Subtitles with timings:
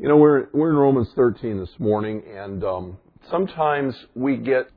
[0.00, 2.98] You know, we're we're in Romans 13 this morning, and um,
[3.32, 4.68] sometimes we get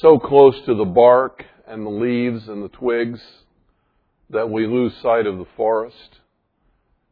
[0.00, 3.20] so close to the bark and the leaves and the twigs
[4.30, 6.20] that we lose sight of the forest,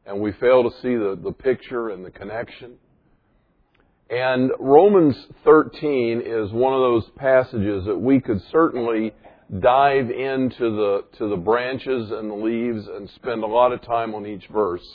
[0.06, 2.76] and we fail to see the, the picture and the connection.
[4.08, 9.12] And Romans 13 is one of those passages that we could certainly
[9.60, 14.14] dive into the to the branches and the leaves and spend a lot of time
[14.14, 14.88] on each verse.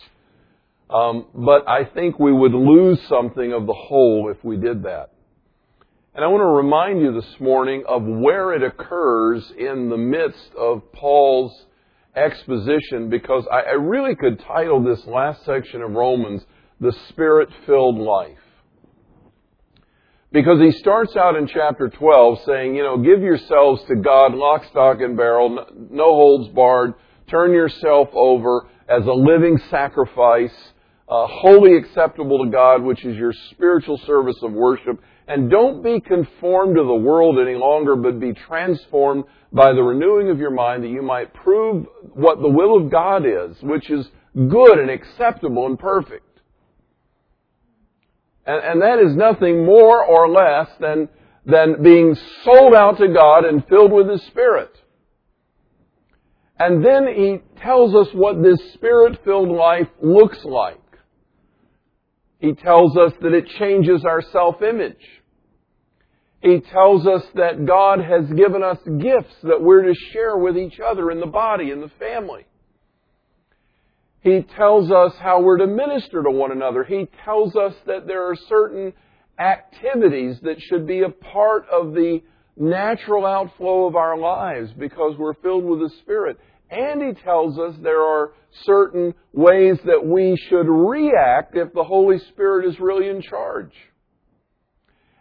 [0.89, 5.11] Um, but I think we would lose something of the whole if we did that.
[6.13, 10.51] And I want to remind you this morning of where it occurs in the midst
[10.57, 11.65] of Paul's
[12.15, 16.41] exposition because I, I really could title this last section of Romans,
[16.79, 18.37] The Spirit Filled Life.
[20.31, 24.65] Because he starts out in chapter 12 saying, you know, give yourselves to God, lock,
[24.65, 26.93] stock, and barrel, no holds barred,
[27.27, 30.53] turn yourself over as a living sacrifice
[31.07, 34.99] uh, wholly acceptable to God, which is your spiritual service of worship.
[35.27, 40.29] And don't be conformed to the world any longer, but be transformed by the renewing
[40.29, 44.07] of your mind that you might prove what the will of God is, which is
[44.35, 46.41] good and acceptable and perfect.
[48.45, 51.09] And, and that is nothing more or less than,
[51.45, 54.75] than being sold out to God and filled with His Spirit.
[56.57, 60.79] And then he tells us what this spirit filled life looks like.
[62.39, 65.03] He tells us that it changes our self-image.
[66.41, 70.79] He tells us that God has given us gifts that we're to share with each
[70.79, 72.45] other in the body, in the family.
[74.21, 76.83] He tells us how we're to minister to one another.
[76.83, 78.93] He tells us that there are certain
[79.39, 82.21] activities that should be a part of the
[82.57, 86.39] natural outflow of our lives because we're filled with the Spirit.
[86.69, 88.33] And he tells us there are
[88.63, 93.73] certain ways that we should react if the Holy Spirit is really in charge.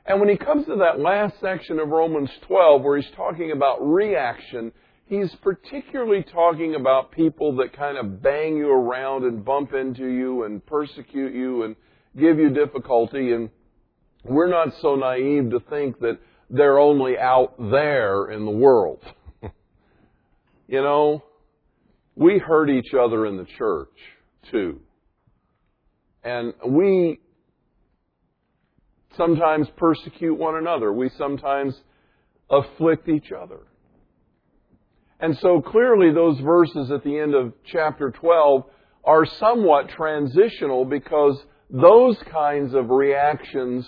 [0.06, 3.78] And when he comes to that last section of Romans 12 where he's talking about
[3.80, 4.72] reaction,
[5.06, 10.44] he's particularly talking about people that kind of bang you around and bump into you
[10.44, 11.76] and persecute you and
[12.18, 13.32] give you difficulty.
[13.32, 13.48] And
[14.24, 16.18] we're not so naive to think that
[16.50, 19.02] they're only out there in the world.
[20.68, 21.22] you know,
[22.16, 23.88] we hurt each other in the church
[24.50, 24.80] too.
[26.22, 27.20] And we
[29.16, 30.92] sometimes persecute one another.
[30.92, 31.74] We sometimes
[32.50, 33.60] afflict each other.
[35.20, 38.64] And so clearly those verses at the end of chapter 12
[39.04, 43.86] are somewhat transitional because those kinds of reactions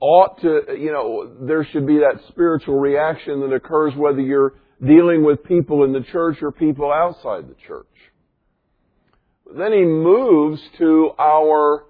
[0.00, 4.54] ought to, you know, there should be that spiritual reaction that occurs whether you're
[4.84, 7.86] dealing with people in the church or people outside the church.
[9.56, 11.84] Then he moves to our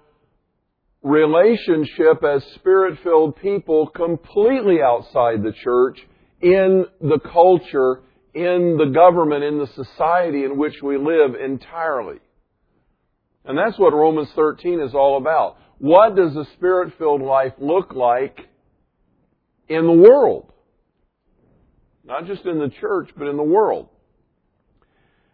[1.03, 5.99] relationship as spirit filled people completely outside the church
[6.41, 8.01] in the culture,
[8.33, 12.19] in the government, in the society in which we live entirely.
[13.45, 15.57] And that's what Romans 13 is all about.
[15.79, 18.39] What does a spirit filled life look like
[19.67, 20.51] in the world?
[22.03, 23.89] Not just in the church, but in the world.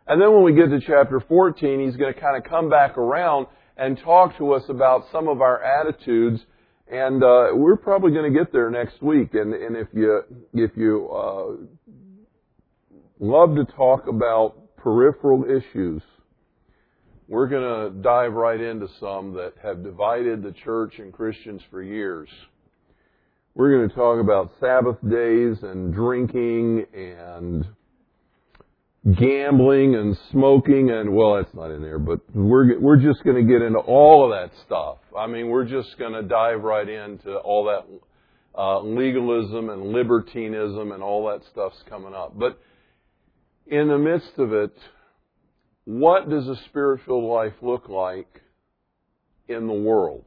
[0.07, 2.97] And then when we get to chapter 14, he's going to kind of come back
[2.97, 6.41] around and talk to us about some of our attitudes.
[6.89, 9.33] And uh, we're probably going to get there next week.
[9.33, 10.21] And, and if you
[10.53, 11.91] if you uh,
[13.19, 16.01] love to talk about peripheral issues,
[17.27, 21.83] we're going to dive right into some that have divided the church and Christians for
[21.83, 22.29] years.
[23.57, 27.65] We're going to talk about Sabbath days and drinking and
[29.17, 33.51] gambling and smoking and well that's not in there but we're we're just going to
[33.51, 34.97] get into all of that stuff.
[35.17, 37.87] I mean we're just going to dive right into all that
[38.55, 42.37] uh, legalism and libertinism and all that stuff's coming up.
[42.37, 42.61] But
[43.65, 44.77] in the midst of it
[45.85, 48.43] what does a spirit filled life look like
[49.47, 50.25] in the world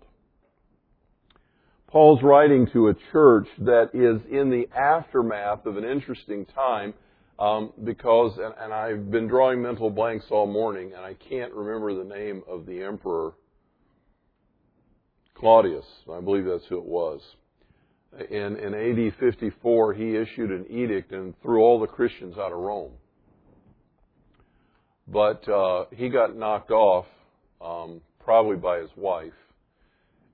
[1.91, 6.95] Paul's writing to a church that is in the aftermath of an interesting time
[7.41, 11.95] um, because, and, and I've been drawing mental blanks all morning, and I can't remember
[11.95, 13.33] the name of the emperor.
[15.35, 17.21] Claudius, I believe that's who it was.
[18.31, 22.59] In, in AD 54, he issued an edict and threw all the Christians out of
[22.59, 22.93] Rome.
[25.09, 27.07] But uh, he got knocked off,
[27.61, 29.33] um, probably by his wife.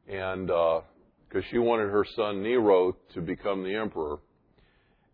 [0.09, 0.81] And uh,
[1.37, 4.19] because she wanted her son Nero to become the emperor.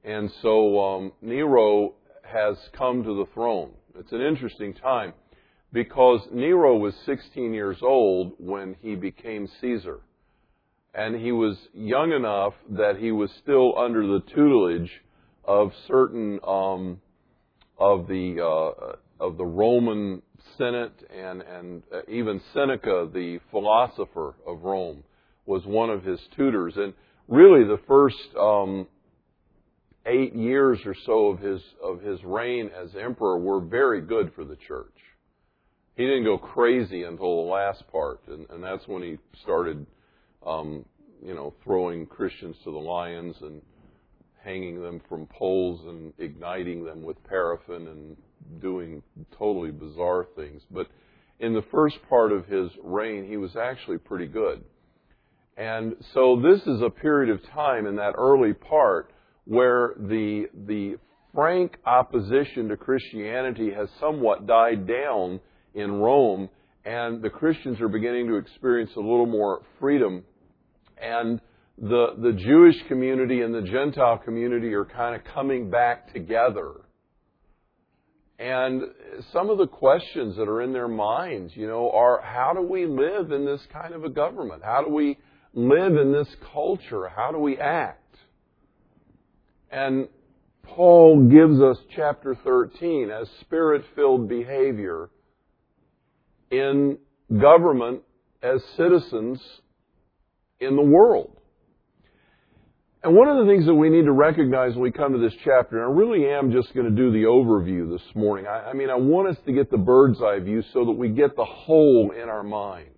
[0.05, 3.73] And so um, Nero has come to the throne.
[3.99, 5.15] It's an interesting time.
[5.73, 10.01] because Nero was 16 years old when he became Caesar.
[10.95, 14.91] And he was young enough that he was still under the tutelage
[15.45, 17.01] of certain um,
[17.79, 20.23] of the uh, of the Roman
[20.59, 25.03] Senate and and uh, even Seneca, the philosopher of Rome,
[25.47, 26.75] was one of his tutors.
[26.77, 26.95] And
[27.29, 28.87] really, the first um,
[30.07, 34.45] eight years or so of his of his reign as emperor were very good for
[34.45, 34.93] the church
[35.97, 39.87] he didn't go crazy until the last part, and, and that's when he started,
[40.47, 40.85] um,
[41.25, 43.61] you know, throwing Christians to the lions and
[44.43, 48.17] hanging them from poles and igniting them with paraffin and
[48.61, 49.03] doing
[49.39, 50.63] totally bizarre things.
[50.71, 50.89] But
[51.41, 54.65] in the first part of his reign, he was actually pretty good.
[55.63, 59.13] And so this is a period of time in that early part
[59.45, 60.97] where the the
[61.33, 65.39] frank opposition to Christianity has somewhat died down
[65.73, 66.49] in Rome,
[66.85, 70.25] and the Christians are beginning to experience a little more freedom.
[71.01, 71.41] And
[71.79, 76.73] the, the Jewish community and the Gentile community are kind of coming back together.
[78.41, 78.83] And
[79.33, 82.85] some of the questions that are in their minds, you know, are how do we
[82.87, 84.63] live in this kind of a government?
[84.65, 85.19] How do we
[85.55, 87.09] live in this culture?
[87.09, 88.17] How do we act?
[89.71, 90.09] And
[90.63, 95.11] Paul gives us chapter 13 as spirit filled behavior
[96.51, 96.99] in
[97.41, 98.03] government
[98.43, 99.41] as citizens
[100.61, 101.37] in the world.
[103.05, 105.35] And one of the things that we need to recognize when we come to this
[105.45, 108.47] chapter, and I really am just going to do the overview this morning.
[108.47, 111.09] I, I mean, I want us to get the bird's eye view so that we
[111.09, 112.91] get the whole in our mind.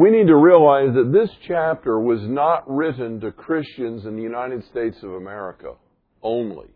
[0.00, 4.64] We need to realize that this chapter was not written to Christians in the United
[4.70, 5.74] States of America
[6.22, 6.68] only.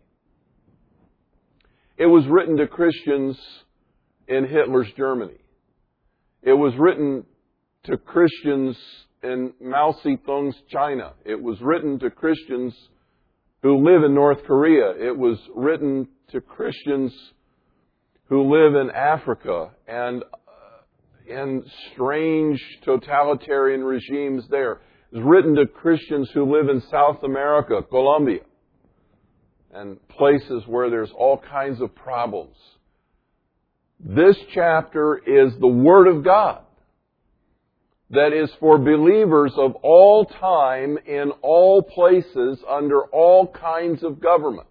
[1.97, 3.35] It was written to Christians
[4.27, 5.39] in Hitler's Germany.
[6.43, 7.25] It was written
[7.85, 8.77] to Christians
[9.23, 11.13] in Mao Zedong's China.
[11.25, 12.75] It was written to Christians
[13.63, 14.91] who live in North Korea.
[14.91, 17.11] It was written to Christians
[18.25, 20.23] who live in Africa and
[21.27, 21.63] in
[21.93, 24.81] strange totalitarian regimes there.
[25.11, 28.41] Written to Christians who live in South America, Colombia,
[29.73, 32.55] and places where there's all kinds of problems.
[33.99, 36.61] This chapter is the Word of God
[38.09, 44.67] that is for believers of all time in all places under all kinds of government.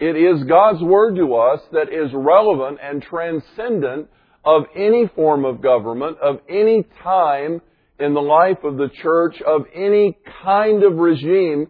[0.00, 4.08] It is God's Word to us that is relevant and transcendent
[4.44, 7.60] of any form of government, of any time
[7.98, 11.68] in the life of the church, of any kind of regime.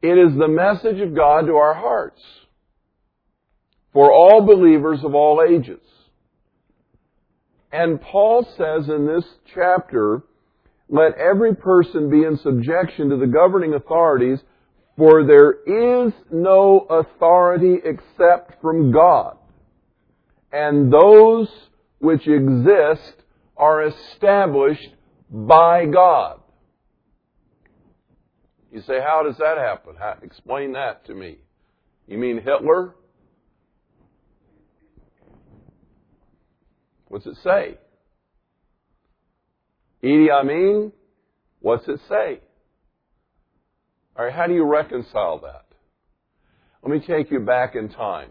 [0.00, 2.22] It is the message of God to our hearts
[3.92, 5.80] for all believers of all ages.
[7.72, 10.22] And Paul says in this chapter,
[10.88, 14.38] let every person be in subjection to the governing authorities,
[14.96, 19.36] for there is no authority except from God.
[20.50, 21.48] And those
[21.98, 23.14] which exist
[23.56, 24.88] are established
[25.30, 26.40] by God.
[28.72, 29.94] You say, how does that happen?
[29.98, 31.38] How, explain that to me.
[32.06, 32.94] You mean Hitler?
[37.08, 37.78] What's it say?
[40.02, 40.92] Idi Amin,
[41.60, 42.40] what's it say?
[44.16, 45.64] All right, how do you reconcile that?
[46.82, 48.30] Let me take you back in time.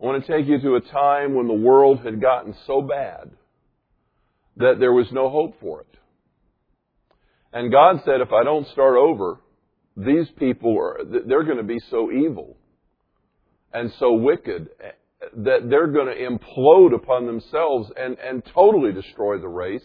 [0.00, 3.30] I want to take you to a time when the world had gotten so bad
[4.56, 5.98] that there was no hope for it.
[7.52, 9.40] And God said, if I don't start over,
[9.96, 12.56] these people are, they're going to be so evil
[13.72, 14.90] and so wicked eh,
[15.38, 19.84] that they're going to implode upon themselves and, and totally destroy the race.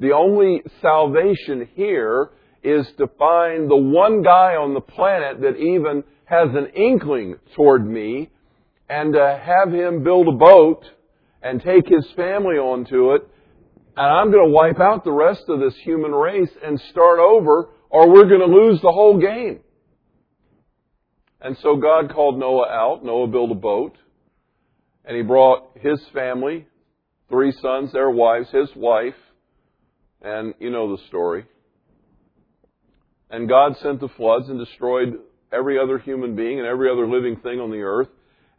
[0.00, 2.30] The only salvation here
[2.64, 7.86] is to find the one guy on the planet that even has an inkling toward
[7.86, 8.30] me
[8.92, 10.84] and to have him build a boat
[11.42, 13.26] and take his family onto it.
[13.96, 17.70] And I'm going to wipe out the rest of this human race and start over
[17.88, 19.60] or we're going to lose the whole game.
[21.40, 23.02] And so God called Noah out.
[23.02, 23.96] Noah built a boat.
[25.06, 26.66] And he brought his family,
[27.30, 29.14] three sons, their wives, his wife,
[30.20, 31.46] and you know the story.
[33.30, 35.14] And God sent the floods and destroyed
[35.50, 38.08] every other human being and every other living thing on the earth.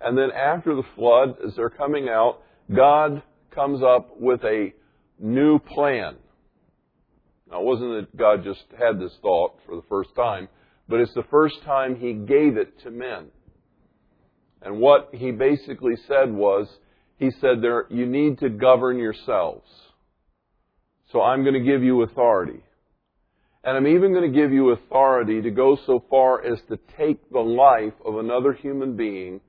[0.04, 2.40] And then after the flood, as they're coming out,
[2.74, 4.74] God comes up with a
[5.20, 6.16] new plan.
[7.50, 10.48] Now, it wasn't that God just had this thought for the first time,
[10.90, 13.28] but it's the first time He gave it to men.
[14.64, 16.68] And what he basically said was,
[17.18, 19.70] he said there, you need to govern yourselves.
[21.12, 22.64] So I'm going to give you authority.
[23.64, 27.30] And I'm even going to give you authority to go so far as to take
[27.30, 29.42] the life of another human being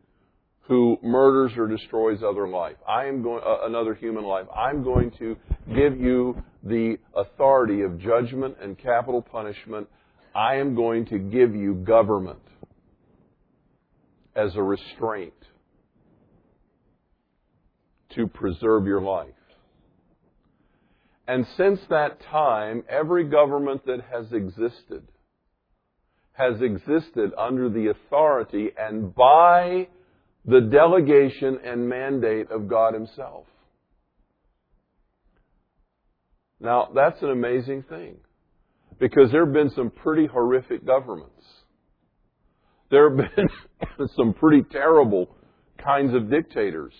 [0.66, 2.76] who murders or destroys other life.
[2.88, 4.46] I am going uh, another human life.
[4.54, 5.36] I'm going to
[5.74, 9.88] give you the authority of judgment and capital punishment.
[10.34, 12.40] I am going to give you government
[14.34, 15.34] as a restraint
[18.14, 19.28] to preserve your life.
[21.28, 25.06] And since that time, every government that has existed
[26.32, 29.86] has existed under the authority and by
[30.44, 33.46] the delegation and mandate of God Himself.
[36.60, 38.16] Now, that's an amazing thing.
[38.98, 41.44] Because there have been some pretty horrific governments.
[42.90, 45.28] There have been some pretty terrible
[45.82, 46.94] kinds of dictators.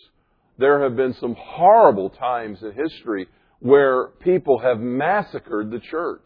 [0.59, 3.29] There have been some horrible times in history
[3.61, 6.21] where people have massacred the church.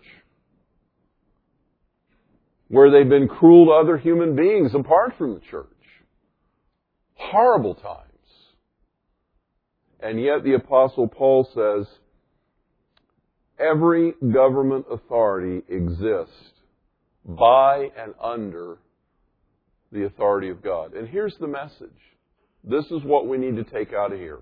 [2.68, 5.66] Where they've been cruel to other human beings apart from the church.
[7.18, 8.04] Horrible times.
[10.00, 11.86] And yet the apostle Paul says,
[13.58, 16.52] every government authority exists
[17.24, 18.78] by and under
[19.92, 20.94] the authority of God.
[20.94, 21.90] And here's the message.
[22.64, 24.38] This is what we need to take out of here.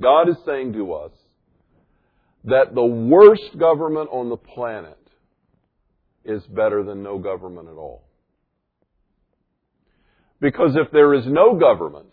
[0.00, 1.12] God is saying to us
[2.44, 4.98] that the worst government on the planet
[6.24, 8.04] is better than no government at all.
[10.42, 12.12] Because if there is no government,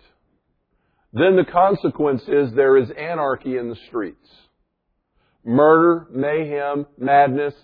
[1.12, 4.30] then the consequence is there is anarchy in the streets.
[5.44, 7.56] Murder, mayhem, madness,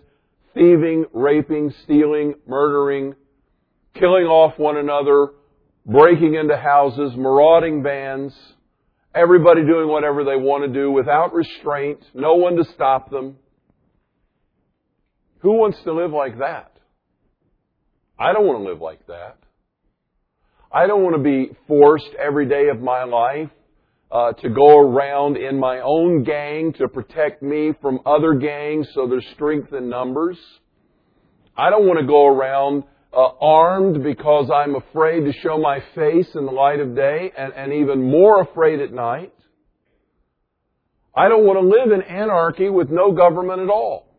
[0.55, 3.13] thieving, raping, stealing, murdering,
[3.93, 5.33] killing off one another,
[5.85, 8.33] breaking into houses, marauding bands,
[9.13, 13.35] everybody doing whatever they want to do without restraint, no one to stop them.
[15.41, 16.71] Who wants to live like that?
[18.17, 19.37] I don't want to live like that.
[20.75, 23.49] I don't want to be forced every day of my life
[24.11, 29.07] uh, to go around in my own gang to protect me from other gangs so
[29.07, 30.37] there's strength in numbers.
[31.55, 36.27] I don't want to go around uh, armed because I'm afraid to show my face
[36.35, 39.33] in the light of day and, and even more afraid at night.
[41.15, 44.13] I don't want to live in anarchy with no government at all.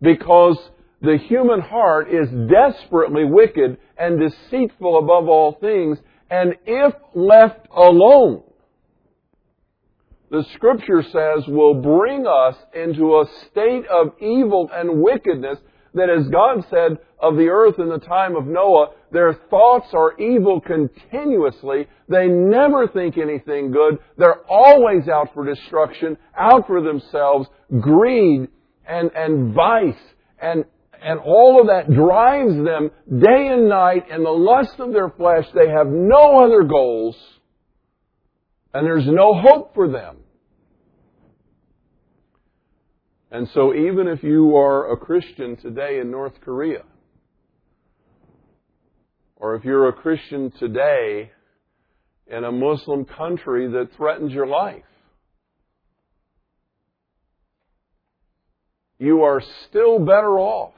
[0.00, 0.56] Because
[1.02, 5.98] the human heart is desperately wicked and deceitful above all things,
[6.30, 8.42] and if left alone,
[10.30, 15.58] the scripture says will bring us into a state of evil and wickedness
[15.94, 20.16] that as God said of the earth in the time of Noah, their thoughts are
[20.18, 21.88] evil continuously.
[22.08, 23.98] They never think anything good.
[24.16, 27.48] They're always out for destruction, out for themselves,
[27.80, 28.48] greed
[28.86, 29.94] and, and vice
[30.40, 30.64] and,
[31.02, 35.44] and all of that drives them day and night in the lust of their flesh.
[35.54, 37.16] They have no other goals
[38.74, 40.18] and there's no hope for them.
[43.30, 46.82] And so even if you are a Christian today in North Korea,
[49.36, 51.30] or if you're a Christian today
[52.26, 54.82] in a Muslim country that threatens your life,
[58.98, 60.72] you are still better off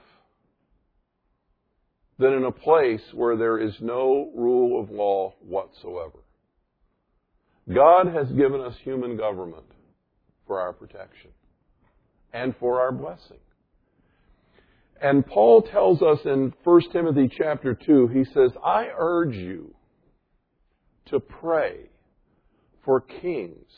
[2.20, 6.18] than in a place where there is no rule of law whatsoever.
[7.72, 9.64] God has given us human government
[10.46, 11.30] for our protection
[12.32, 13.38] and for our blessing.
[15.00, 19.74] And Paul tells us in 1 Timothy chapter 2, he says, I urge you
[21.06, 21.88] to pray
[22.84, 23.72] for kings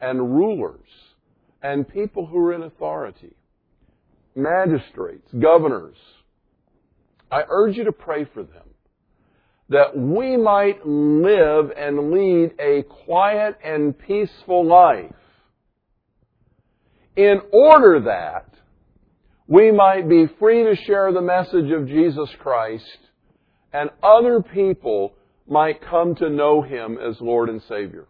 [0.00, 0.88] and rulers
[1.62, 3.36] and people who are in authority,
[4.34, 5.96] magistrates, governors.
[7.32, 8.62] I urge you to pray for them
[9.70, 15.14] that we might live and lead a quiet and peaceful life
[17.16, 18.52] in order that
[19.46, 22.98] we might be free to share the message of Jesus Christ
[23.72, 25.14] and other people
[25.48, 28.06] might come to know Him as Lord and Savior.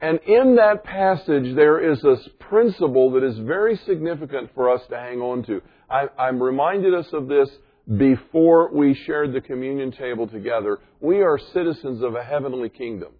[0.00, 4.96] And in that passage, there is this principle that is very significant for us to
[4.96, 5.60] hang on to.
[5.90, 7.48] I, am reminded us of this
[7.96, 10.78] before we shared the communion table together.
[11.00, 13.12] We are citizens of a heavenly kingdom.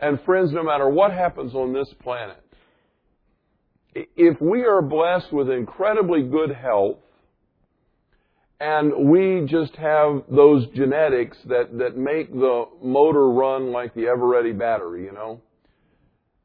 [0.00, 2.42] And friends, no matter what happens on this planet,
[3.94, 6.98] if we are blessed with incredibly good health
[8.58, 14.56] and we just have those genetics that, that make the motor run like the Eveready
[14.56, 15.40] battery, you know.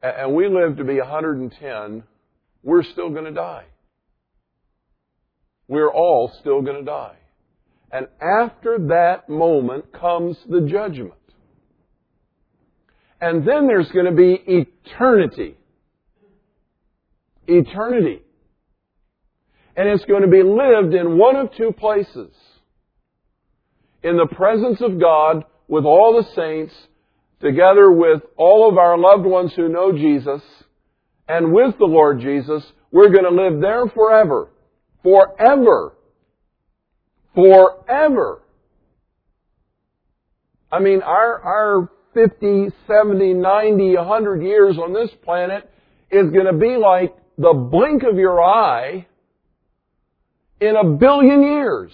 [0.02, 2.04] And we live to be 110,
[2.64, 3.66] we're still going to die.
[5.70, 7.16] We're all still going to die.
[7.92, 11.14] And after that moment comes the judgment.
[13.22, 15.56] And then there's going to be eternity.
[17.48, 18.24] Eternity.
[19.76, 22.32] And it's going to be lived in one of two places.
[24.02, 26.74] In the presence of God with all the saints,
[27.42, 30.42] together with all of our loved ones who know Jesus,
[31.28, 34.50] and with the Lord Jesus, we're going to live there forever.
[35.04, 35.94] Forever.
[37.36, 38.42] Forever.
[40.72, 45.70] I mean, our, our 50, 70, 90, 100 years on this planet
[46.12, 49.08] is going to be like the blink of your eye
[50.60, 51.92] in a billion years.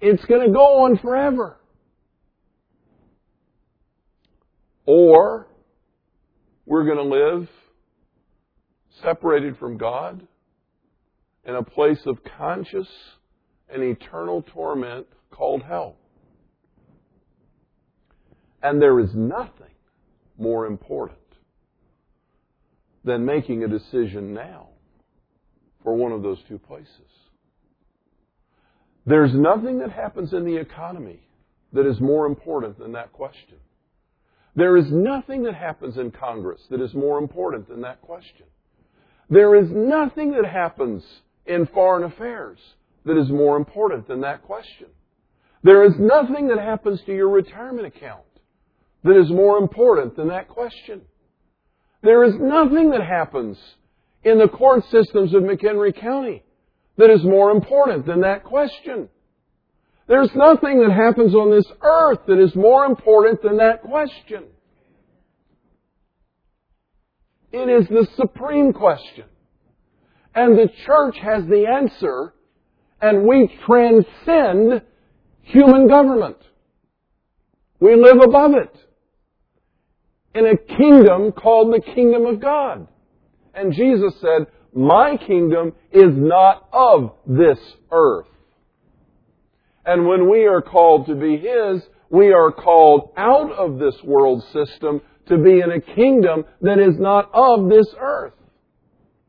[0.00, 1.56] It's going to go on forever.
[4.84, 5.46] Or
[6.66, 7.48] we're going to live
[9.02, 10.26] separated from God
[11.44, 12.88] in a place of conscious
[13.68, 15.96] and eternal torment called hell.
[18.62, 19.74] And there is nothing
[20.38, 21.18] more important
[23.04, 24.68] than making a decision now
[25.82, 26.88] for one of those two places.
[29.04, 31.20] There's nothing that happens in the economy
[31.72, 33.56] that is more important than that question.
[34.54, 38.46] There is nothing that happens in Congress that is more important than that question.
[39.30, 41.04] There is nothing that happens
[41.46, 42.58] in foreign affairs
[43.04, 44.86] that is more important than that question.
[45.62, 48.22] There is nothing that happens to your retirement account
[49.04, 51.02] that is more important than that question.
[52.02, 53.58] There is nothing that happens
[54.24, 56.42] in the court systems of McHenry County
[56.96, 59.08] that is more important than that question.
[60.08, 64.44] There's nothing that happens on this earth that is more important than that question.
[67.52, 69.24] It is the supreme question.
[70.34, 72.32] And the church has the answer,
[73.00, 74.82] and we transcend
[75.42, 76.38] human government.
[77.80, 78.74] We live above it
[80.34, 82.88] in a kingdom called the kingdom of God.
[83.54, 87.58] And Jesus said, My kingdom is not of this
[87.90, 88.26] earth.
[89.84, 94.42] And when we are called to be His, we are called out of this world
[94.52, 98.34] system to be in a kingdom that is not of this earth.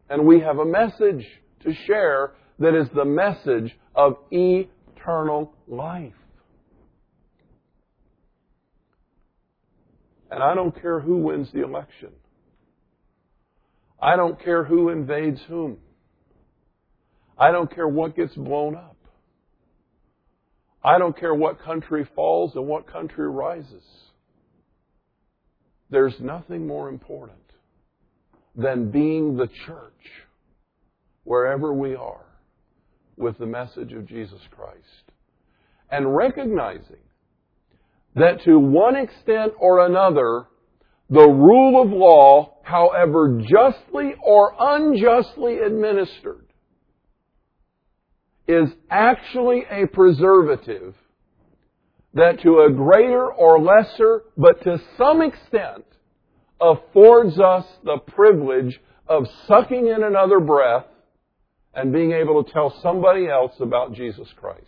[0.10, 1.26] And we have a message
[1.64, 6.14] to share that is the message of eternal life.
[10.30, 12.10] And I don't care who wins the election.
[14.02, 15.78] I don't care who invades whom.
[17.38, 18.98] I don't care what gets blown up.
[20.84, 23.84] I don't care what country falls and what country rises.
[25.94, 27.38] There's nothing more important
[28.56, 30.10] than being the church
[31.24, 32.26] wherever we are
[33.16, 35.12] with the message of Jesus Christ.
[35.92, 37.04] And recognizing
[38.16, 40.48] that to one extent or another,
[41.12, 46.48] the rule of law, however justly or unjustly administered,
[48.48, 50.96] is actually a preservative
[52.14, 55.86] that to a greater or lesser, but to some extent,
[56.62, 60.86] affords us the privilege of sucking in another breath
[61.74, 64.62] and being able to tell somebody else about Jesus Christ.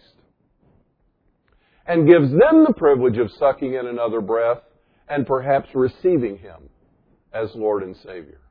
[1.87, 4.61] And gives them the privilege of sucking in another breath
[5.07, 6.69] and perhaps receiving Him
[7.31, 8.41] as Lord and Savior.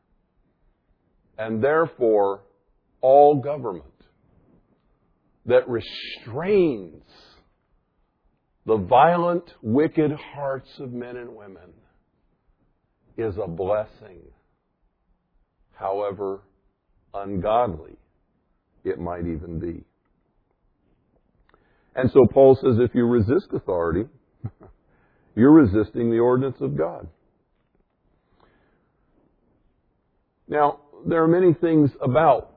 [1.37, 2.43] And therefore,
[3.01, 3.85] all government
[5.47, 7.03] that restrains
[8.66, 11.72] the violent, wicked hearts of men and women
[13.16, 14.22] is a blessing,
[15.74, 16.40] however
[17.12, 17.96] ungodly
[18.85, 19.85] it might even be.
[21.94, 24.09] And so Paul says if you resist authority,
[25.37, 27.07] you're resisting the ordinance of God.
[30.48, 32.50] Now, there are many things about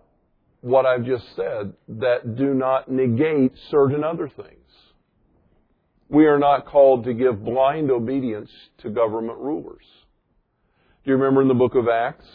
[0.62, 4.57] what I've just said that do not negate certain other things.
[6.10, 9.84] We are not called to give blind obedience to government rulers.
[11.04, 12.26] Do you remember in the book of Acts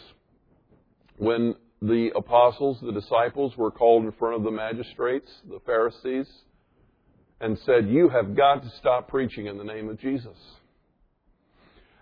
[1.17, 6.27] when the apostles, the disciples, were called in front of the magistrates, the Pharisees,
[7.41, 10.37] and said, You have got to stop preaching in the name of Jesus.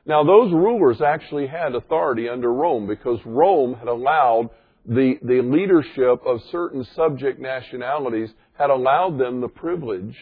[0.06, 4.50] Now, those rulers actually had authority under Rome because Rome had allowed
[4.86, 10.18] the, the leadership of certain subject nationalities had allowed them the privilege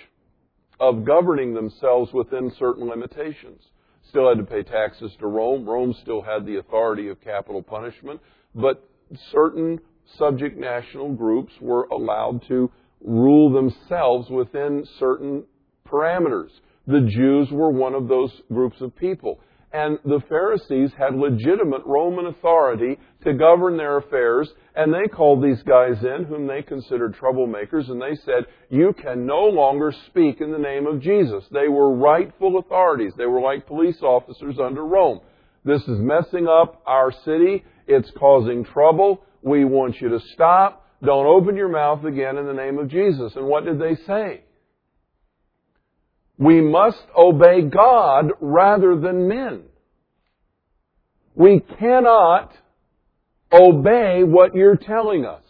[0.79, 3.61] of governing themselves within certain limitations.
[4.09, 5.67] Still had to pay taxes to Rome.
[5.67, 8.19] Rome still had the authority of capital punishment,
[8.55, 8.83] but
[9.31, 9.79] certain
[10.17, 15.43] subject national groups were allowed to rule themselves within certain
[15.87, 16.49] parameters.
[16.87, 19.39] The Jews were one of those groups of people.
[19.71, 25.61] And the Pharisees had legitimate Roman authority to govern their affairs, and they called these
[25.61, 30.51] guys in, whom they considered troublemakers, and they said, You can no longer speak in
[30.51, 31.43] the name of Jesus.
[31.51, 33.13] They were rightful authorities.
[33.15, 35.19] They were like police officers under Rome.
[35.63, 37.63] This is messing up our city.
[37.87, 39.21] It's causing trouble.
[39.43, 40.87] We want you to stop.
[41.03, 43.33] Don't open your mouth again in the name of Jesus.
[43.35, 44.41] And what did they say?
[46.39, 49.63] We must obey God rather than men.
[51.35, 52.53] We cannot
[53.51, 55.43] obey what you're telling us.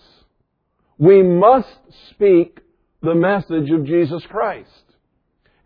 [0.98, 1.68] We must
[2.10, 2.60] speak
[3.04, 4.68] the message of Jesus Christ.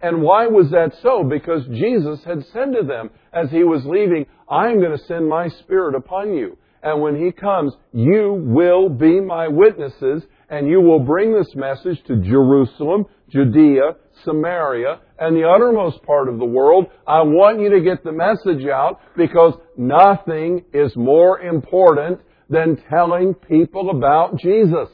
[0.01, 1.23] And why was that so?
[1.23, 5.29] Because Jesus had said to them as he was leaving, I am going to send
[5.29, 6.57] my Spirit upon you.
[6.83, 12.03] And when he comes, you will be my witnesses and you will bring this message
[12.07, 16.88] to Jerusalem, Judea, Samaria, and the uttermost part of the world.
[17.08, 23.34] I want you to get the message out because nothing is more important than telling
[23.34, 24.89] people about Jesus.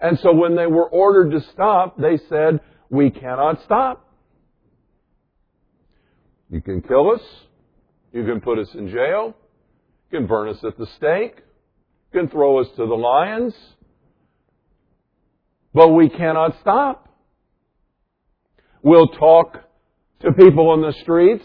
[0.00, 4.06] And so when they were ordered to stop, they said, we cannot stop.
[6.50, 7.20] You can kill us.
[8.12, 9.36] You can put us in jail.
[10.10, 11.36] You can burn us at the stake.
[12.12, 13.54] You can throw us to the lions.
[15.72, 17.09] But we cannot stop.
[18.82, 19.58] We'll talk
[20.20, 21.44] to people in the streets.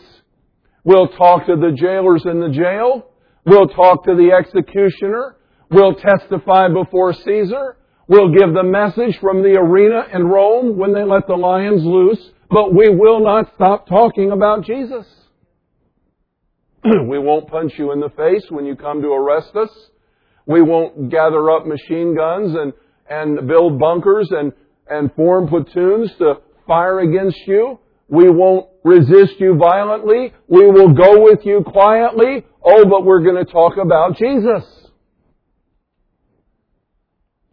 [0.84, 3.08] We'll talk to the jailers in the jail.
[3.46, 5.36] We'll talk to the executioner.
[5.70, 7.78] We'll testify before Caesar.
[8.08, 12.20] We'll give the message from the arena in Rome when they let the lions loose.
[12.50, 15.06] But we will not stop talking about Jesus.
[16.84, 19.70] we won't punch you in the face when you come to arrest us.
[20.46, 22.74] We won't gather up machine guns and,
[23.10, 24.54] and build bunkers and,
[24.88, 26.36] and form platoons to
[26.68, 27.80] fire against you.
[28.08, 30.34] We won't resist you violently.
[30.48, 32.46] We will go with you quietly.
[32.64, 34.64] Oh, but we're going to talk about Jesus.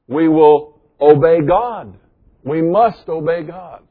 [0.07, 1.97] We will obey God.
[2.45, 3.83] We must obey God.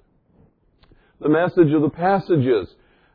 [1.20, 2.68] The message of the passage is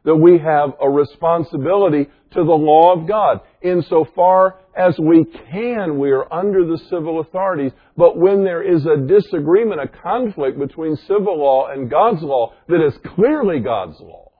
[0.06, 3.40] that we have a responsibility to the law of God.
[3.60, 7.72] Insofar as we can, we are under the civil authorities.
[7.96, 12.86] But when there is a disagreement, a conflict between civil law and God's law that
[12.86, 14.30] is clearly God's law,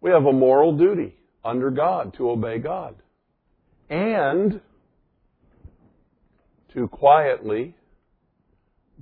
[0.00, 2.94] we have a moral duty under God to obey God.
[3.90, 4.60] And
[6.72, 7.74] to quietly,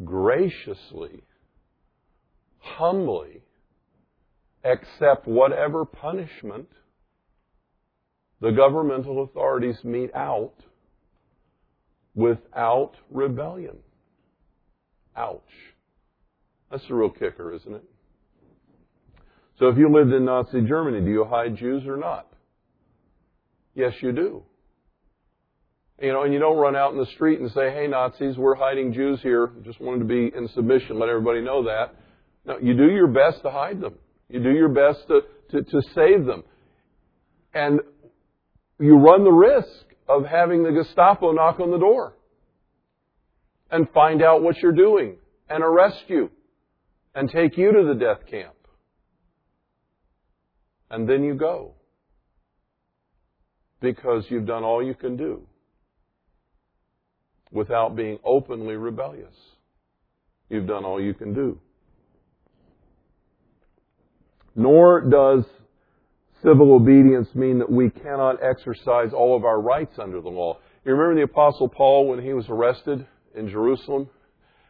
[0.03, 1.23] graciously,
[2.59, 3.43] humbly
[4.65, 6.69] accept whatever punishment
[8.41, 10.55] the governmental authorities mete out
[12.15, 13.77] without rebellion.
[15.17, 15.43] Ouch.
[16.71, 17.85] That's the real kicker, isn't it?
[19.59, 22.27] So if you lived in Nazi Germany, do you hide Jews or not?
[23.75, 24.43] Yes, you do.
[26.01, 28.55] You know, and you don't run out in the street and say, hey, Nazis, we're
[28.55, 29.51] hiding Jews here.
[29.65, 31.95] Just wanted to be in submission, let everybody know that.
[32.47, 33.95] No, you do your best to hide them.
[34.31, 36.45] You do your best to, to, to save them.
[37.53, 37.81] And
[38.79, 42.15] you run the risk of having the Gestapo knock on the door
[43.71, 45.17] and find out what you're doing
[45.49, 46.31] and arrest you
[47.15, 48.55] and take you to the death camp.
[50.91, 51.75] And then you go
[53.81, 55.47] because you've done all you can do
[57.51, 59.35] without being openly rebellious.
[60.49, 61.61] You've done all you can do.
[64.55, 65.45] Nor does
[66.43, 70.59] civil obedience mean that we cannot exercise all of our rights under the law.
[70.85, 74.09] You remember the Apostle Paul when he was arrested in Jerusalem?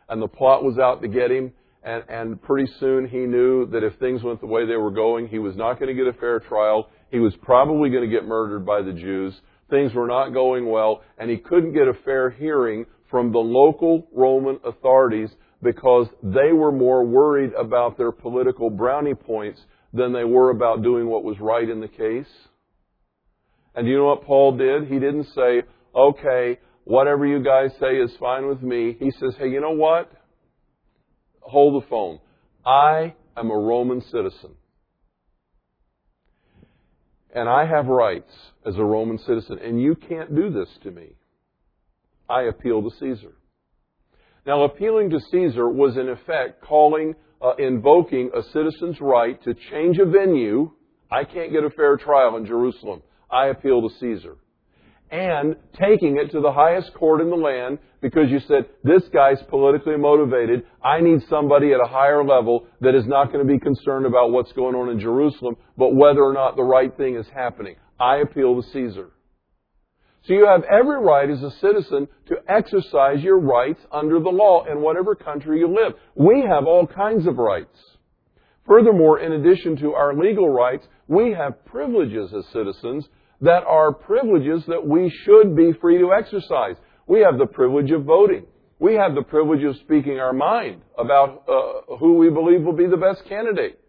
[0.08, 1.52] And the plot was out to get him.
[1.82, 5.28] And, and pretty soon he knew that if things went the way they were going,
[5.28, 6.90] he was not going to get a fair trial.
[7.10, 9.40] He was probably going to get murdered by the Jews.
[9.70, 11.02] Things were not going well.
[11.16, 15.30] And he couldn't get a fair hearing from the local Roman authorities
[15.62, 19.60] because they were more worried about their political brownie points
[19.92, 22.30] than they were about doing what was right in the case.
[23.74, 24.88] And you know what Paul did?
[24.88, 25.62] He didn't say,
[25.94, 28.96] okay, whatever you guys say is fine with me.
[28.98, 30.10] He says, hey, you know what?
[31.40, 32.20] Hold the phone.
[32.64, 34.50] I am a Roman citizen.
[37.34, 38.32] and I have rights
[38.66, 41.10] as a Roman citizen, and you can't do this to me.
[42.28, 43.32] I appeal to Caesar.
[44.46, 49.98] Now, appealing to Caesar was in effect calling, uh, invoking a citizen's right to change
[49.98, 50.70] a venue.
[51.10, 53.02] I can't get a fair trial in Jerusalem.
[53.30, 54.36] I appeal to Caesar.
[55.10, 59.42] And taking it to the highest court in the land because you said, this guy's
[59.48, 60.62] politically motivated.
[60.82, 64.30] I need somebody at a higher level that is not going to be concerned about
[64.30, 67.74] what's going on in Jerusalem, but whether or not the right thing is happening.
[67.98, 69.10] I appeal to Caesar.
[70.26, 74.64] So you have every right as a citizen to exercise your rights under the law
[74.70, 75.94] in whatever country you live.
[76.14, 77.76] We have all kinds of rights.
[78.66, 83.08] Furthermore, in addition to our legal rights, we have privileges as citizens
[83.40, 86.76] that are privileges that we should be free to exercise.
[87.06, 88.44] We have the privilege of voting.
[88.78, 92.86] We have the privilege of speaking our mind about uh, who we believe will be
[92.86, 93.80] the best candidate.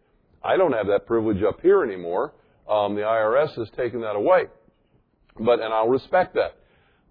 [0.43, 2.33] I don't have that privilege up here anymore.
[2.67, 4.45] Um, the IRS has taken that away.
[5.43, 6.56] But, and I'll respect that.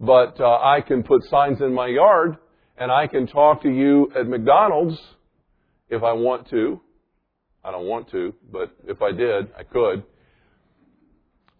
[0.01, 2.37] But uh, I can put signs in my yard
[2.77, 4.99] and I can talk to you at McDonald's
[5.91, 6.81] if I want to.
[7.63, 10.03] I don't want to, but if I did, I could.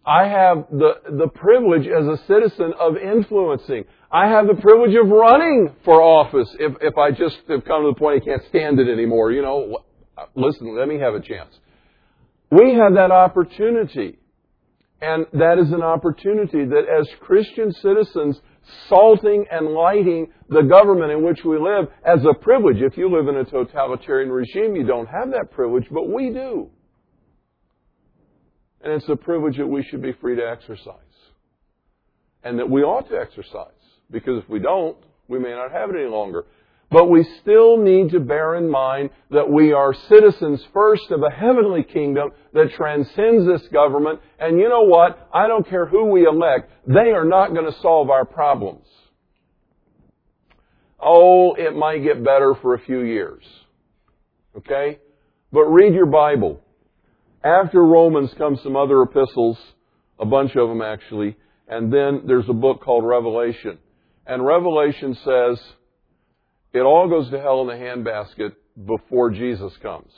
[0.03, 3.85] I have the, the privilege as a citizen of influencing.
[4.11, 7.91] I have the privilege of running for office if, if I just have come to
[7.93, 9.31] the point I can't stand it anymore.
[9.31, 9.83] You know,
[10.33, 11.53] listen, let me have a chance.
[12.49, 14.17] We have that opportunity.
[15.01, 18.39] And that is an opportunity that as Christian citizens,
[18.87, 22.77] salting and lighting the government in which we live as a privilege.
[22.79, 26.69] If you live in a totalitarian regime, you don't have that privilege, but we do.
[28.83, 30.95] And it's a privilege that we should be free to exercise.
[32.43, 33.67] And that we ought to exercise.
[34.09, 36.45] Because if we don't, we may not have it any longer.
[36.91, 41.29] But we still need to bear in mind that we are citizens first of a
[41.33, 44.19] heavenly kingdom that transcends this government.
[44.37, 45.29] And you know what?
[45.33, 46.69] I don't care who we elect.
[46.85, 48.85] They are not going to solve our problems.
[50.99, 53.43] Oh, it might get better for a few years.
[54.57, 54.99] Okay?
[55.53, 56.61] But read your Bible.
[57.41, 59.57] After Romans come some other epistles,
[60.19, 61.37] a bunch of them actually,
[61.69, 63.77] and then there's a book called Revelation.
[64.27, 65.59] And Revelation says,
[66.73, 68.53] it all goes to hell in the handbasket
[68.85, 70.11] before Jesus comes.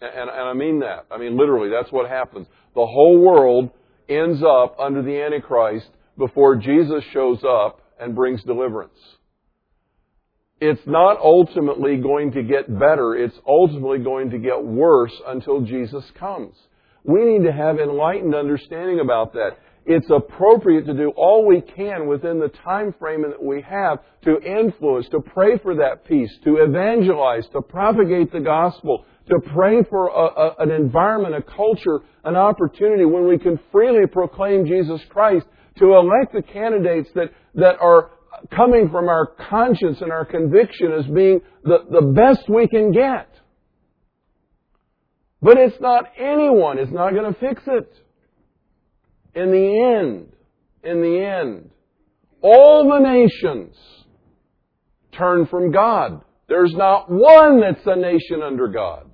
[0.00, 1.06] And, and I mean that.
[1.10, 2.46] I mean literally, that's what happens.
[2.74, 3.70] The whole world
[4.08, 8.98] ends up under the Antichrist before Jesus shows up and brings deliverance
[10.60, 13.14] it's not ultimately going to get better.
[13.14, 16.54] It's ultimately going to get worse until Jesus comes.
[17.04, 19.58] We need to have enlightened understanding about that.
[19.86, 24.40] It's appropriate to do all we can within the time frame that we have to
[24.40, 30.08] influence, to pray for that peace, to evangelize, to propagate the gospel, to pray for
[30.08, 35.46] a, a, an environment, a culture, an opportunity when we can freely proclaim Jesus Christ,
[35.78, 38.12] to elect the candidates that, that are
[38.54, 43.28] coming from our conscience and our conviction as being the, the best we can get.
[45.42, 46.78] But it's not anyone.
[46.78, 47.92] It's not going to fix it.
[49.34, 50.32] In the end,
[50.82, 51.70] in the end,
[52.42, 53.74] all the nations
[55.12, 56.22] turn from God.
[56.48, 59.10] There's not one that's a nation under God.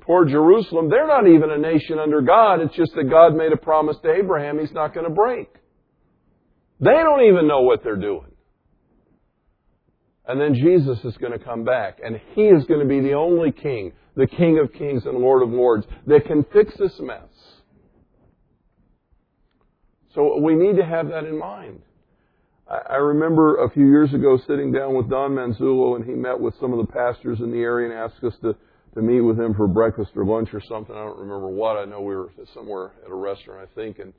[0.00, 2.60] poor Jerusalem, they're not even a nation under God.
[2.60, 5.48] It's just that God made a promise to Abraham he's not going to break.
[6.80, 8.32] They don't even know what they're doing.
[10.26, 13.14] And then Jesus is going to come back, and He is going to be the
[13.14, 17.28] only King, the King of Kings and Lord of Lords, that can fix this mess.
[20.14, 21.80] So we need to have that in mind.
[22.68, 26.54] I remember a few years ago sitting down with Don Manzullo, and he met with
[26.60, 28.54] some of the pastors in the area and asked us to,
[28.94, 30.94] to meet with him for breakfast or lunch or something.
[30.94, 31.78] I don't remember what.
[31.78, 34.12] I know we were somewhere at a restaurant, I think, and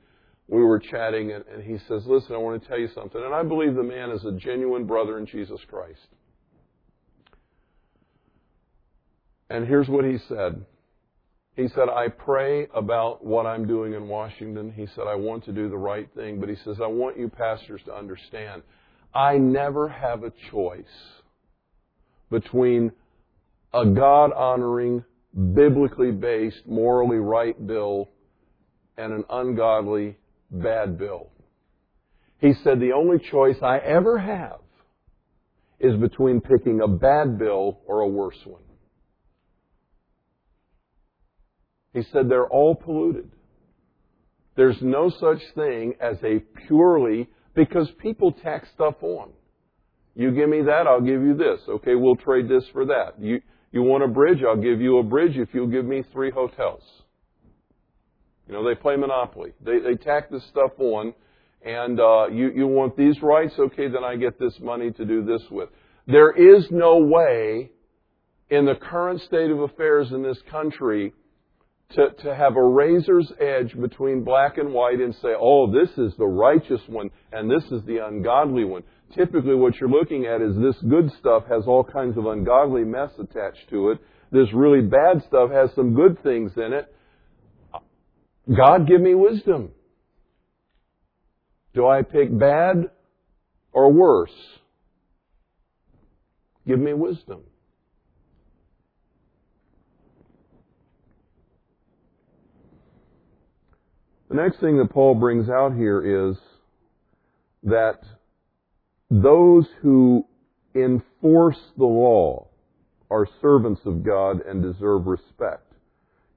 [0.48, 3.22] we were chatting, and, and he says, Listen, I want to tell you something.
[3.22, 6.00] And I believe the man is a genuine brother in Jesus Christ.
[9.48, 10.64] And here's what he said.
[11.56, 14.72] He said, I pray about what I'm doing in Washington.
[14.72, 16.40] He said, I want to do the right thing.
[16.40, 18.62] But he says, I want you pastors to understand,
[19.14, 20.84] I never have a choice
[22.30, 22.92] between
[23.74, 25.04] a God honoring,
[25.52, 28.08] biblically based, morally right bill
[28.96, 30.16] and an ungodly,
[30.50, 31.30] bad bill.
[32.38, 34.60] He said, the only choice I ever have
[35.78, 38.62] is between picking a bad bill or a worse one.
[41.92, 43.30] He said they're all polluted.
[44.56, 49.30] There's no such thing as a purely, because people tack stuff on.
[50.14, 51.60] You give me that, I'll give you this.
[51.68, 53.14] Okay, we'll trade this for that.
[53.18, 53.40] You,
[53.72, 56.82] you want a bridge, I'll give you a bridge if you'll give me three hotels.
[58.46, 59.52] You know, they play Monopoly.
[59.64, 61.14] They, they tack this stuff on,
[61.64, 63.54] and uh, you, you want these rights?
[63.58, 65.68] Okay, then I get this money to do this with.
[66.06, 67.70] There is no way
[68.50, 71.12] in the current state of affairs in this country
[71.94, 76.12] to, to have a razor's edge between black and white and say, oh, this is
[76.18, 78.82] the righteous one and this is the ungodly one.
[79.14, 83.10] Typically what you're looking at is this good stuff has all kinds of ungodly mess
[83.18, 83.98] attached to it.
[84.30, 86.94] This really bad stuff has some good things in it.
[88.56, 89.70] God give me wisdom.
[91.74, 92.90] Do I pick bad
[93.72, 94.30] or worse?
[96.66, 97.40] Give me wisdom.
[104.30, 106.36] The next thing that Paul brings out here is
[107.64, 108.00] that
[109.10, 110.24] those who
[110.72, 112.46] enforce the law
[113.10, 115.72] are servants of God and deserve respect.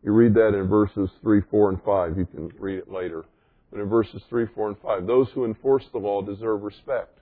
[0.04, 2.18] You read that in verses 3, 4, and 5.
[2.18, 3.26] You can read it later.
[3.72, 7.20] But in verses 3, 4, and 5, those who enforce the law deserve respect.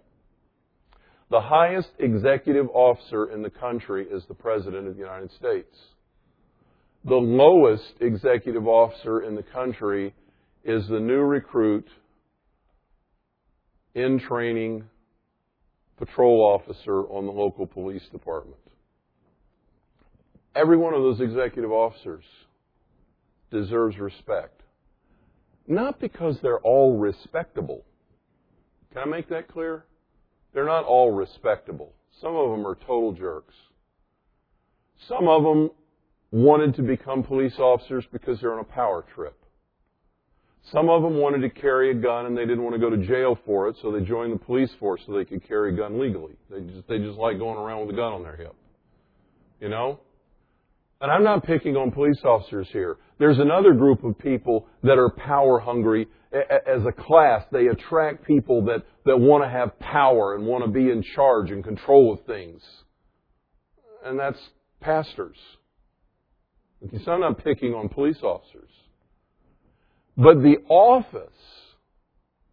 [1.30, 5.76] The highest executive officer in the country is the President of the United States.
[7.04, 10.14] The lowest executive officer in the country
[10.64, 11.88] is the new recruit
[13.96, 14.84] in training
[15.98, 18.58] patrol officer on the local police department.
[20.56, 22.24] Every one of those executive officers
[23.52, 24.62] deserves respect.
[25.68, 27.84] Not because they're all respectable.
[28.94, 29.86] Can I make that clear?
[30.54, 31.94] They're not all respectable.
[32.20, 33.54] Some of them are total jerks.
[35.08, 35.70] Some of them
[36.32, 39.41] wanted to become police officers because they're on a power trip.
[40.72, 42.98] Some of them wanted to carry a gun and they didn't want to go to
[42.98, 46.00] jail for it, so they joined the police force so they could carry a gun
[46.00, 46.34] legally.
[46.50, 48.56] They just they just like going around with a gun on their hip.
[49.60, 50.00] You know?
[51.02, 52.98] And I'm not picking on police officers here.
[53.18, 57.44] There's another group of people that are power hungry as a class.
[57.52, 61.50] They attract people that, that want to have power and want to be in charge
[61.50, 62.62] and control of things.
[64.06, 64.38] And that's
[64.80, 65.38] pastors.
[67.04, 68.70] So I'm not picking on police officers.
[70.18, 71.30] But the office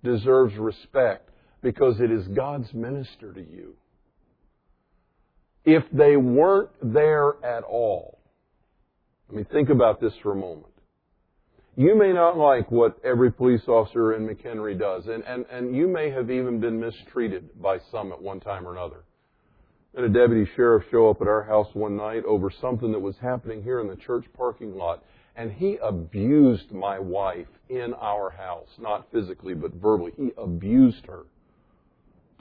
[0.02, 1.30] deserves respect
[1.62, 3.76] because it is God's minister to you.
[5.64, 8.18] If they weren't there at all,
[9.28, 10.66] I mean, think about this for a moment.
[11.76, 15.86] You may not like what every police officer in McHenry does, and, and, and you
[15.86, 19.04] may have even been mistreated by some at one time or another.
[19.98, 23.16] And a deputy sheriff show up at our house one night over something that was
[23.20, 25.02] happening here in the church parking lot
[25.34, 30.12] and he abused my wife in our house, not physically, but verbally.
[30.16, 31.22] He abused her.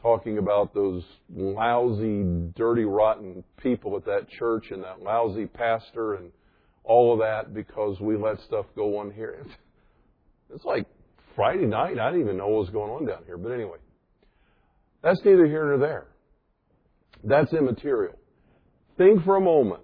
[0.03, 1.03] Talking about those
[1.35, 2.21] lousy,
[2.55, 6.31] dirty, rotten people at that church and that lousy pastor and
[6.83, 9.43] all of that because we let stuff go on here.
[10.53, 10.85] It's like
[11.35, 11.97] Friday night.
[11.97, 13.37] I didn't even know what was going on down here.
[13.37, 13.79] But anyway,
[15.01, 16.05] that's neither here nor there.
[17.23, 18.17] That's immaterial.
[18.97, 19.83] Think for a moment.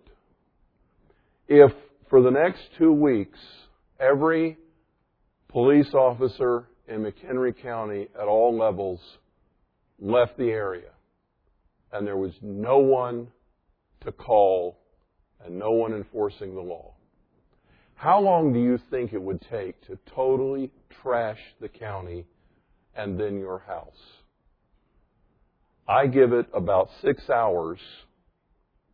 [1.48, 1.72] If
[2.10, 3.40] for the next two weeks,
[4.00, 4.58] every
[5.50, 9.00] police officer in McHenry County at all levels
[10.00, 10.90] left the area.
[11.92, 13.28] And there was no one
[14.02, 14.80] to call
[15.46, 16.94] and no one enforcing the law.
[17.96, 22.26] How long do you think it would take to totally trash the county
[22.96, 24.23] and then your house?
[25.88, 27.80] I give it about six hours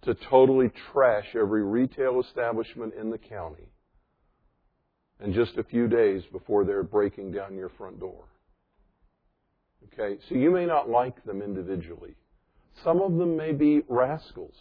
[0.02, 3.70] to totally trash every retail establishment in the county
[5.20, 8.24] and just a few days before they're breaking down your front door.
[9.94, 10.20] Okay?
[10.30, 12.16] So you may not like them individually.
[12.84, 14.56] Some of them may be rascals.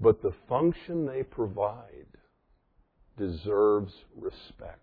[0.00, 2.06] But the function they provide
[3.16, 4.78] deserves respect.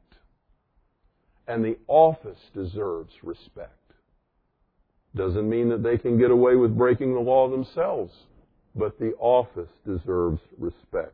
[1.48, 3.89] And the office deserves respect.
[5.16, 8.14] Doesn't mean that they can get away with breaking the law themselves
[8.76, 11.14] but the office deserves respect.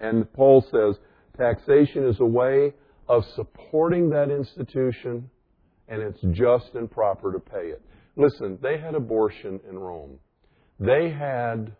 [0.00, 0.96] And Paul says
[1.36, 2.74] taxation is a way
[3.08, 5.30] of supporting that institution,
[5.88, 7.82] and it's just and proper to pay it.
[8.16, 10.18] Listen, they had abortion in Rome.
[10.80, 11.74] They had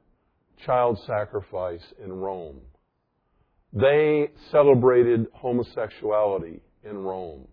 [0.64, 2.60] child sacrifice in Rome.
[3.72, 7.48] They celebrated homosexuality in Rome.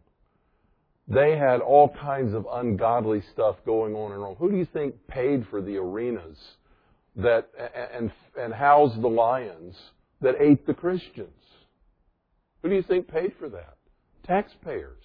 [1.09, 4.35] They had all kinds of ungodly stuff going on in Rome.
[4.37, 6.37] Who do you think paid for the arenas
[7.15, 7.49] that
[7.93, 9.75] and and housed the lions
[10.21, 11.29] that ate the Christians.
[12.61, 13.77] Who do you think paid for that?
[14.25, 15.03] Taxpayers.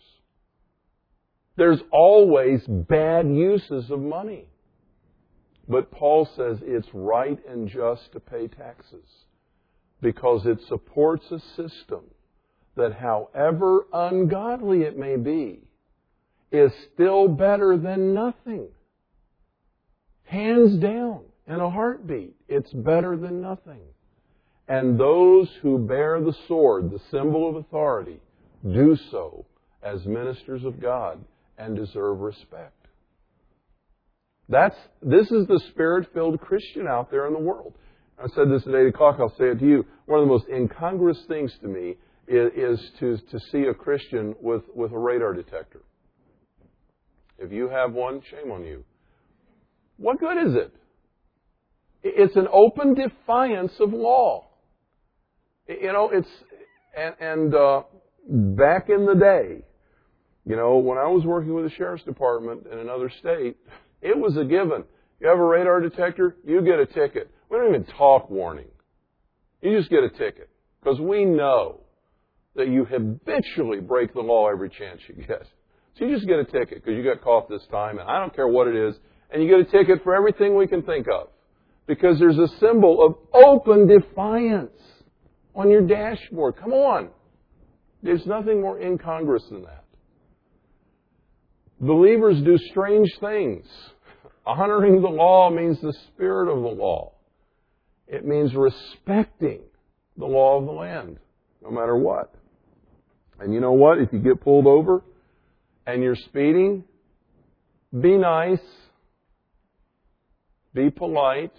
[1.56, 4.46] There's always bad uses of money.
[5.68, 9.06] But Paul says it's right and just to pay taxes
[10.02, 12.02] because it supports a system
[12.76, 15.60] that however ungodly it may be,
[16.54, 18.68] is still better than nothing.
[20.22, 23.80] Hands down, in a heartbeat, it's better than nothing.
[24.68, 28.20] And those who bear the sword, the symbol of authority,
[28.62, 29.44] do so
[29.82, 31.22] as ministers of God
[31.58, 32.86] and deserve respect.
[34.48, 37.74] That's, this is the spirit-filled Christian out there in the world.
[38.16, 39.84] I said this at 8 o'clock, I'll say it to you.
[40.06, 41.96] One of the most incongruous things to me
[42.28, 45.80] is, is to, to see a Christian with, with a radar detector.
[47.38, 48.84] If you have one, shame on you.
[49.96, 50.74] What good is it?
[52.02, 54.48] It's an open defiance of law.
[55.68, 56.28] You know, it's,
[56.96, 57.82] and, and uh,
[58.28, 59.62] back in the day,
[60.46, 63.56] you know, when I was working with the sheriff's department in another state,
[64.02, 64.84] it was a given.
[65.20, 67.30] You have a radar detector, you get a ticket.
[67.50, 68.68] We don't even talk warning.
[69.62, 70.50] You just get a ticket.
[70.82, 71.80] Because we know
[72.56, 75.44] that you habitually break the law every chance you get.
[75.98, 78.34] So you just get a ticket because you got caught this time, and I don't
[78.34, 78.96] care what it is,
[79.30, 81.28] and you get a ticket for everything we can think of.
[81.86, 84.80] Because there's a symbol of open defiance
[85.54, 86.56] on your dashboard.
[86.56, 87.10] Come on.
[88.02, 89.84] There's nothing more incongruous than that.
[91.80, 93.66] Believers do strange things.
[94.46, 97.12] Honoring the law means the spirit of the law.
[98.08, 99.60] It means respecting
[100.16, 101.18] the law of the land,
[101.62, 102.34] no matter what.
[103.40, 103.98] And you know what?
[103.98, 105.02] If you get pulled over
[105.86, 106.84] and you're speeding,
[108.00, 108.58] be nice,
[110.72, 111.52] be polite,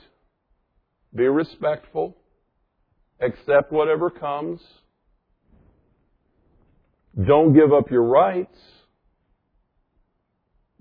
[1.14, 2.18] be respectful,
[3.22, 4.60] accept whatever comes,
[7.24, 8.58] don't give up your rights,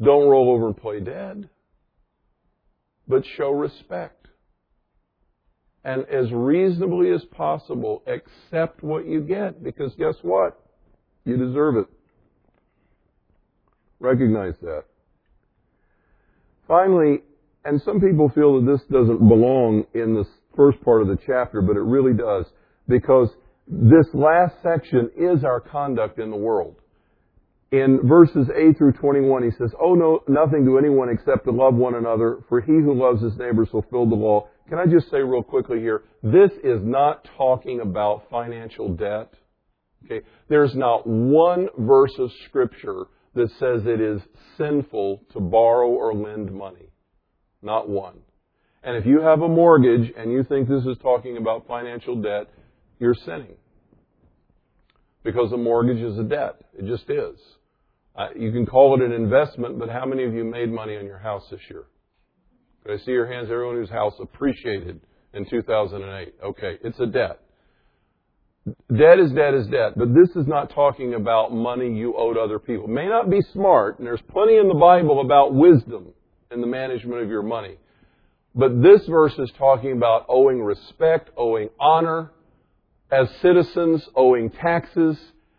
[0.03, 1.49] don't roll over and play dead,
[3.07, 4.26] but show respect.
[5.84, 10.59] And as reasonably as possible, accept what you get because guess what?
[11.24, 11.86] You deserve it.
[14.05, 14.84] Recognize that.
[16.68, 17.22] Finally,
[17.64, 20.24] and some people feel that this doesn't belong in the
[20.57, 22.46] first part of the chapter, but it really does
[22.88, 23.30] because
[23.66, 26.76] this last section is our conduct in the world
[27.74, 31.74] in verses 8 through 21, he says, Oh, no, nothing to anyone except to love
[31.74, 34.48] one another, for he who loves his neighbor fulfilled the law.
[34.68, 39.34] Can I just say real quickly here, this is not talking about financial debt.
[40.05, 40.24] Okay?
[40.48, 44.20] There's not one verse of scripture that says it is
[44.57, 46.91] sinful to borrow or lend money.
[47.62, 48.18] Not one.
[48.82, 52.49] And if you have a mortgage and you think this is talking about financial debt,
[52.99, 53.57] you're sinning.
[55.22, 56.61] Because a mortgage is a debt.
[56.78, 57.39] It just is.
[58.14, 61.07] Uh, you can call it an investment, but how many of you made money on
[61.07, 61.85] your house this year?
[62.82, 63.49] Could I see your hands?
[63.51, 65.01] Everyone whose house appreciated
[65.32, 66.35] in 2008.
[66.45, 67.41] Okay, it's a debt.
[68.66, 72.58] Debt is debt is debt, but this is not talking about money you owed other
[72.58, 72.84] people.
[72.84, 76.08] It may not be smart, and there's plenty in the Bible about wisdom
[76.50, 77.76] in the management of your money.
[78.54, 82.30] But this verse is talking about owing respect, owing honor,
[83.10, 85.18] as citizens, owing taxes,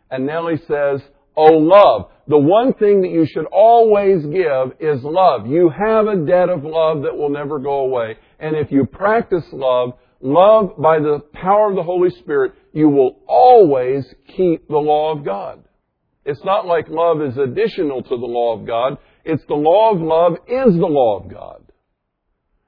[0.09, 1.01] and Nellie says,
[1.37, 2.09] Oh, love.
[2.27, 5.45] The one thing that you should always give is love.
[5.45, 8.17] You have a debt of love that will never go away.
[8.39, 13.19] And if you practice love, love by the power of the Holy Spirit, you will
[13.27, 14.05] always
[14.35, 15.63] keep the law of God.
[16.25, 18.97] It's not like love is additional to the law of God.
[19.23, 21.63] It's the law of love is the law of God.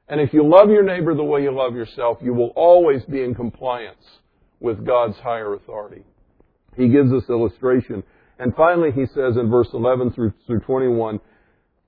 [0.07, 3.23] And if you love your neighbor the way you love yourself, you will always be
[3.23, 4.05] in compliance
[4.59, 6.03] with God's higher authority.
[6.75, 8.03] He gives us illustration
[8.39, 11.19] and finally, he says in verse 11 through, through 21,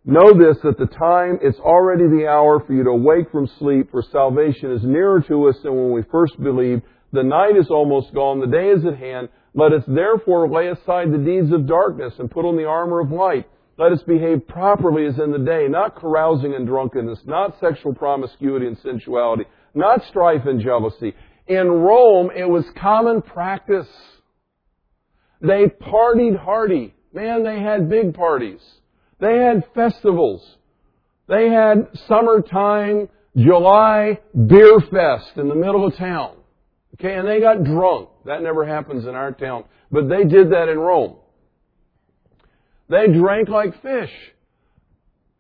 [0.10, 3.92] Know this, that the time, it's already the hour for you to awake from sleep,
[3.92, 6.82] for salvation is nearer to us than when we first believed.
[7.14, 9.30] The night is almost gone, the day is at hand.
[9.54, 13.12] Let us therefore lay aside the deeds of darkness and put on the armor of
[13.12, 13.48] light.
[13.78, 18.66] Let us behave properly as in the day, not carousing and drunkenness, not sexual promiscuity
[18.66, 19.44] and sensuality,
[19.76, 21.14] not strife and jealousy.
[21.46, 23.88] In Rome, it was common practice
[25.40, 26.96] they partied hardy.
[27.14, 28.60] Man, they had big parties.
[29.20, 30.58] They had festivals.
[31.28, 36.38] They had summertime, July beer fest in the middle of town.
[36.96, 38.10] Okay, and they got drunk.
[38.26, 39.66] That never happens in our town.
[39.92, 41.16] But they did that in Rome.
[42.90, 44.12] They drank like fish.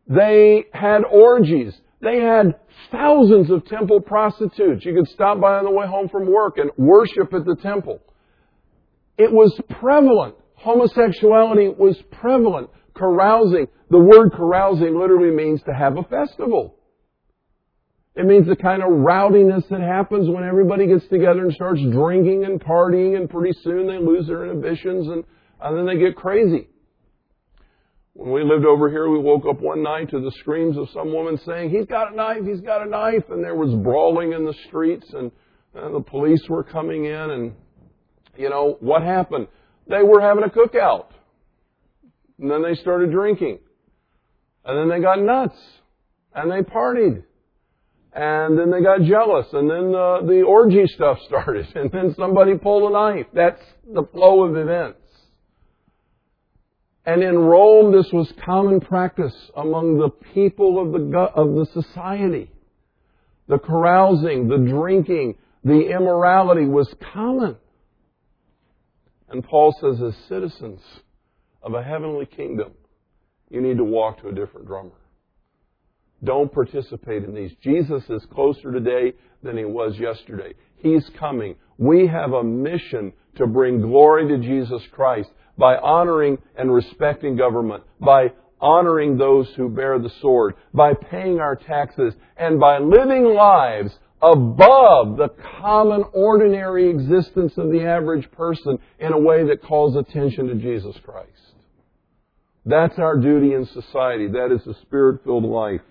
[0.07, 1.73] They had orgies.
[2.01, 2.55] They had
[2.91, 4.85] thousands of temple prostitutes.
[4.85, 7.99] You could stop by on the way home from work and worship at the temple.
[9.17, 10.35] It was prevalent.
[10.55, 12.69] Homosexuality was prevalent.
[12.99, 13.67] Carousing.
[13.89, 16.75] The word carousing literally means to have a festival.
[18.15, 22.43] It means the kind of rowdiness that happens when everybody gets together and starts drinking
[22.43, 25.23] and partying and pretty soon they lose their inhibitions and,
[25.61, 26.67] and then they get crazy.
[28.13, 31.13] When we lived over here, we woke up one night to the screams of some
[31.13, 34.43] woman saying, he's got a knife, he's got a knife, and there was brawling in
[34.43, 35.31] the streets and,
[35.73, 37.53] and the police were coming in and,
[38.35, 39.47] you know, what happened?
[39.87, 41.05] They were having a cookout.
[42.39, 43.59] And then they started drinking.
[44.65, 45.57] And then they got nuts.
[46.33, 47.23] And they partied.
[48.13, 49.47] And then they got jealous.
[49.51, 51.67] And then the, orgy stuff started.
[51.75, 53.27] And then somebody pulled a knife.
[53.33, 54.97] That's the flow of events.
[57.05, 62.51] And in Rome, this was common practice among the people of the, of the society.
[63.47, 67.55] The carousing, the drinking, the immorality was common.
[69.29, 70.81] And Paul says, as citizens
[71.61, 72.71] of a heavenly kingdom,
[73.49, 74.91] you need to walk to a different drummer.
[76.23, 77.51] Don't participate in these.
[77.61, 80.53] Jesus is closer today than he was yesterday.
[80.75, 81.55] He's coming.
[81.77, 87.83] We have a mission to bring glory to Jesus Christ by honoring and respecting government,
[87.99, 88.31] by
[88.61, 93.91] honoring those who bear the sword, by paying our taxes, and by living lives
[94.21, 95.29] above the
[95.61, 100.95] common ordinary existence of the average person in a way that calls attention to Jesus
[101.05, 101.29] Christ.
[102.69, 104.27] That's our duty in society.
[104.27, 105.81] That is the spirit-filled life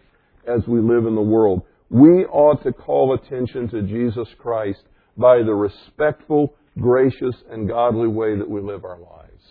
[0.47, 1.63] as we live in the world.
[1.91, 4.85] We ought to call attention to Jesus Christ
[5.17, 9.43] by the respectful, gracious, and godly way that we live our lives.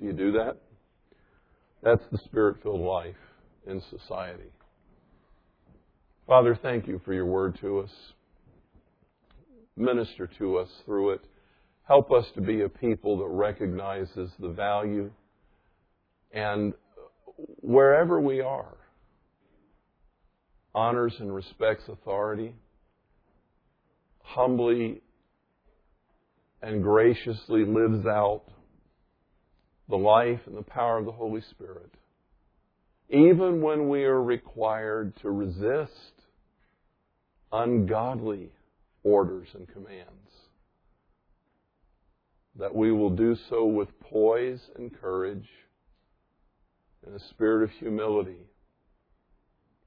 [0.00, 0.56] Do you do that?
[1.84, 3.14] That's the spirit-filled life
[3.64, 4.50] in society.
[6.26, 7.90] Father, thank you for your word to us.
[9.76, 11.20] Minister to us through it.
[11.86, 15.12] Help us to be a people that recognizes the value
[16.34, 16.74] and
[17.60, 18.76] wherever we are,
[20.74, 22.54] honors and respects authority,
[24.22, 25.00] humbly
[26.60, 28.42] and graciously lives out
[29.88, 31.90] the life and the power of the Holy Spirit.
[33.10, 35.92] Even when we are required to resist
[37.52, 38.50] ungodly
[39.04, 40.08] orders and commands,
[42.58, 45.48] that we will do so with poise and courage
[47.06, 48.46] and a spirit of humility,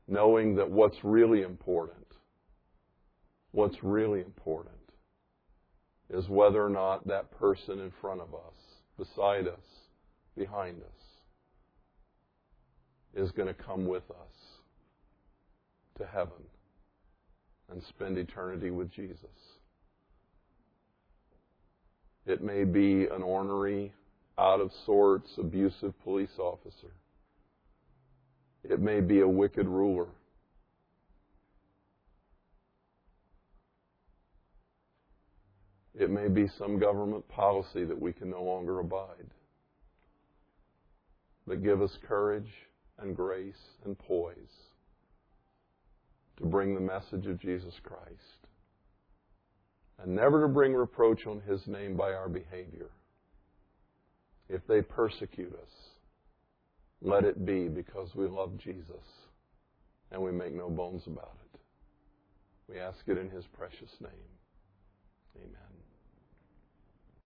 [0.08, 2.08] knowing that what's really important,
[3.52, 4.74] what's really important,
[6.10, 8.54] is whether or not that person in front of us,
[8.98, 9.60] beside us,
[10.38, 10.98] behind us,
[13.16, 14.60] is going to come with us
[15.98, 16.32] to heaven
[17.70, 19.18] and spend eternity with Jesus.
[22.26, 23.94] It may be an ornery,
[24.38, 26.92] out of sorts, abusive police officer.
[28.70, 30.08] It may be a wicked ruler.
[36.00, 39.32] It may be some government policy that we can no longer abide.
[41.48, 42.52] But give us courage
[43.00, 43.56] and grace
[43.86, 44.36] and poise
[46.38, 48.48] to bring the message of Jesus Christ.
[50.00, 52.90] And never to bring reproach on His name by our behavior.
[54.50, 55.97] If they persecute us,
[57.02, 59.06] let it be because we love Jesus
[60.12, 61.60] and we make no bones about it.
[62.70, 64.12] We ask it in His precious name.
[65.38, 65.67] Amen.